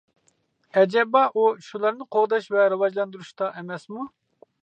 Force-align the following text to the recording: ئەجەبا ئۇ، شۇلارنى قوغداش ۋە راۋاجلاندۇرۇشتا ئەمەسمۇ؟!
ئەجەبا 0.79 1.21
ئۇ، 1.35 1.43
شۇلارنى 1.67 2.07
قوغداش 2.17 2.49
ۋە 2.55 2.65
راۋاجلاندۇرۇشتا 2.75 3.53
ئەمەسمۇ؟! 3.61 4.09